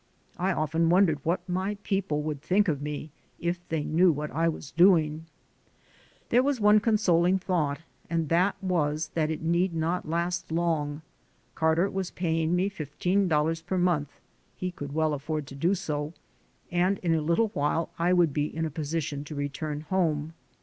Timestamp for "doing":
4.71-5.27